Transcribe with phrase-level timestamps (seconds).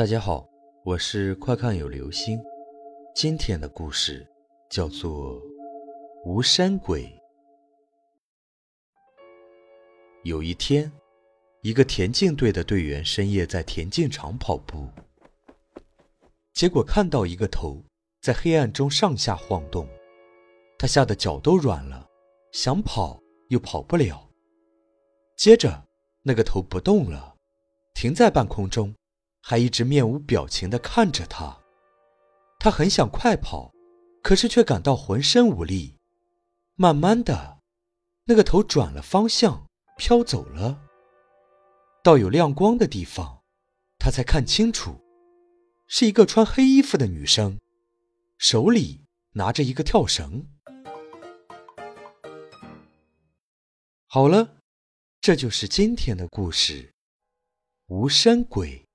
[0.00, 0.48] 大家好，
[0.82, 2.42] 我是快看有流星。
[3.14, 4.26] 今天的故事
[4.70, 5.34] 叫做
[6.24, 7.04] 《无山鬼》。
[10.22, 10.90] 有一天，
[11.60, 14.88] 一个田径队的队员深夜在田径场跑步，
[16.54, 17.84] 结果看到一个头
[18.22, 19.86] 在黑暗中上下晃动，
[20.78, 22.08] 他吓得脚都软了，
[22.52, 24.30] 想跑又跑不了。
[25.36, 25.84] 接着，
[26.22, 27.36] 那个头不动了，
[27.92, 28.94] 停在半空中。
[29.50, 31.58] 还一直面无表情地看着他，
[32.60, 33.72] 他很想快跑，
[34.22, 35.96] 可是却感到浑身无力。
[36.76, 37.58] 慢慢的，
[38.26, 40.80] 那个头转了方向，飘走了。
[42.04, 43.42] 到有亮光的地方，
[43.98, 45.00] 他才看清楚，
[45.88, 47.58] 是一个穿黑衣服的女生，
[48.38, 50.46] 手里拿着一个跳绳。
[54.06, 54.58] 好了，
[55.20, 56.92] 这就是今天的故事——
[57.90, 58.86] 无声鬼。